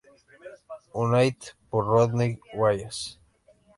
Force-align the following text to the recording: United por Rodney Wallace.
United 0.95 1.51
por 1.69 1.85
Rodney 1.85 2.39
Wallace. 2.55 3.19